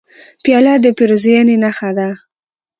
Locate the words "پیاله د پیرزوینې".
0.43-1.55